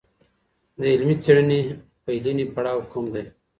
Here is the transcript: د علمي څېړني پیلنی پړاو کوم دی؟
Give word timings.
د 0.77 0.79
علمي 0.91 1.15
څېړني 1.23 1.59
پیلنی 2.05 2.45
پړاو 2.53 2.87
کوم 2.91 3.05
دی؟ 3.13 3.23